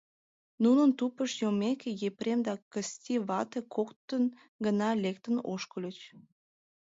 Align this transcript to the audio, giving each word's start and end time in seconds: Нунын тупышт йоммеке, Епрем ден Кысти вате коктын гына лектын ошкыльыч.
Нунын 0.63 0.89
тупышт 0.97 1.37
йоммеке, 1.43 1.89
Епрем 2.07 2.39
ден 2.47 2.57
Кысти 2.71 3.15
вате 3.27 3.59
коктын 3.75 4.23
гына 4.65 4.89
лектын 5.03 5.35
ошкыльыч. 5.53 5.97